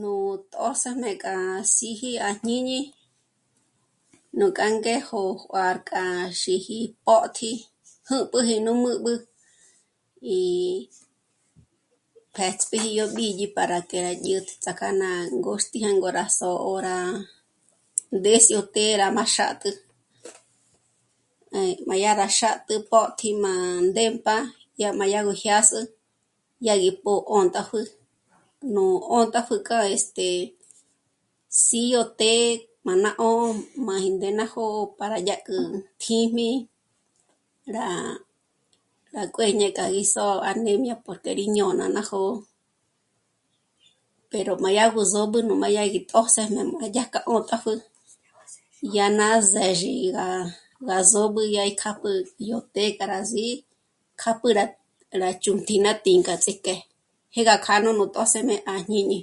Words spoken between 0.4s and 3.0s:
tjṓsëjme k'a síji à jñíñi